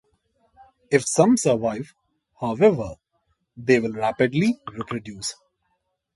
[0.89, 1.93] If some survive,
[2.39, 2.95] however,
[3.55, 5.35] they will rapidly reproduce.